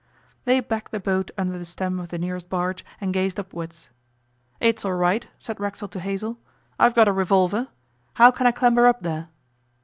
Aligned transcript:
They 0.45 0.61
backed 0.61 0.89
the 0.91 0.99
boat 0.99 1.29
under 1.37 1.59
the 1.59 1.63
stem 1.63 1.99
of 1.99 2.07
the 2.07 2.17
nearest 2.17 2.49
barge 2.49 2.83
and 2.99 3.13
gazed 3.13 3.39
upwards. 3.39 3.91
'It's 4.59 4.83
all 4.83 4.95
right,' 4.95 5.27
said 5.37 5.59
Racksole 5.59 5.89
to 5.89 5.99
Hazell; 5.99 6.37
'I've 6.79 6.95
got 6.95 7.07
a 7.07 7.13
revolver. 7.13 7.67
How 8.15 8.31
can 8.31 8.47
I 8.47 8.51
clamber 8.51 8.87
up 8.87 9.01
there? 9.03 9.29